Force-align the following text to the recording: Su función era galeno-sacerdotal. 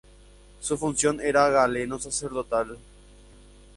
Su 0.59 0.79
función 0.79 1.19
era 1.21 1.47
galeno-sacerdotal. 1.49 2.75